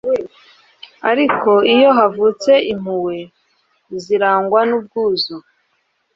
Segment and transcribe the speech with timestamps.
[1.11, 3.17] Ariko iyo havutse impuhwe
[4.03, 5.37] zirangwa nubwuzu